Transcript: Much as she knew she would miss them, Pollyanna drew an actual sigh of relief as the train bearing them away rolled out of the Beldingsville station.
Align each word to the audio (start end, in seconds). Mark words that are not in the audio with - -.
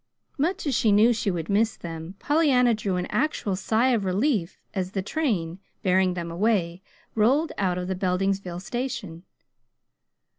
Much 0.35 0.65
as 0.65 0.73
she 0.73 0.91
knew 0.91 1.13
she 1.13 1.29
would 1.29 1.47
miss 1.47 1.77
them, 1.77 2.15
Pollyanna 2.17 2.73
drew 2.73 2.95
an 2.95 3.05
actual 3.11 3.55
sigh 3.55 3.89
of 3.89 4.03
relief 4.03 4.57
as 4.73 4.93
the 4.93 5.03
train 5.03 5.59
bearing 5.83 6.15
them 6.15 6.31
away 6.31 6.81
rolled 7.13 7.51
out 7.55 7.77
of 7.77 7.87
the 7.87 7.93
Beldingsville 7.93 8.63
station. 8.63 9.21